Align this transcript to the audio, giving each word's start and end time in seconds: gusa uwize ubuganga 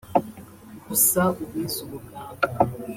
gusa 0.87 1.21
uwize 1.41 1.77
ubuganga 1.85 2.45